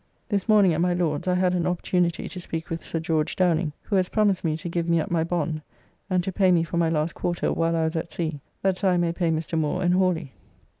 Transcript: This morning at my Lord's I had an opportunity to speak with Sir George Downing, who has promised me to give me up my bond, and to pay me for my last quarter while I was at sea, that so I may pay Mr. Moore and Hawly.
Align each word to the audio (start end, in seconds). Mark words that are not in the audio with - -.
This 0.29 0.49
morning 0.49 0.73
at 0.73 0.81
my 0.81 0.95
Lord's 0.95 1.27
I 1.27 1.35
had 1.35 1.53
an 1.53 1.67
opportunity 1.67 2.27
to 2.27 2.39
speak 2.39 2.71
with 2.71 2.81
Sir 2.81 2.99
George 2.99 3.35
Downing, 3.35 3.71
who 3.83 3.97
has 3.97 4.09
promised 4.09 4.43
me 4.43 4.57
to 4.57 4.67
give 4.67 4.89
me 4.89 4.99
up 4.99 5.11
my 5.11 5.23
bond, 5.23 5.61
and 6.09 6.23
to 6.23 6.31
pay 6.31 6.51
me 6.51 6.63
for 6.63 6.77
my 6.77 6.89
last 6.89 7.13
quarter 7.13 7.53
while 7.53 7.75
I 7.75 7.85
was 7.85 7.95
at 7.95 8.11
sea, 8.11 8.41
that 8.63 8.77
so 8.77 8.89
I 8.89 8.97
may 8.97 9.13
pay 9.13 9.29
Mr. 9.29 9.59
Moore 9.59 9.83
and 9.83 9.93
Hawly. 9.93 10.31